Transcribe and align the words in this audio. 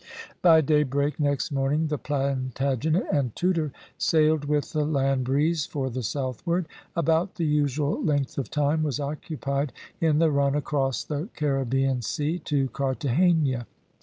By 0.41 0.61
daybreak 0.61 1.19
next 1.19 1.51
morning 1.51 1.85
the 1.85 1.99
Plantagenet 1.99 3.05
and 3.13 3.35
Tudor 3.35 3.71
sailed 3.99 4.45
with 4.45 4.71
the 4.73 4.83
land 4.83 5.25
breeze 5.25 5.67
for 5.67 5.91
the 5.91 6.01
southward. 6.01 6.67
About 6.95 7.35
the 7.35 7.45
usual 7.45 8.03
length 8.03 8.39
of 8.39 8.49
time 8.49 8.81
was 8.81 8.99
occupied 8.99 9.71
in 9.99 10.17
the 10.17 10.31
run 10.31 10.55
across 10.55 11.03
the 11.03 11.29
Caribbean 11.35 12.01
Sea 12.01 12.39
to 12.45 12.67
Carthagena. 12.69 13.67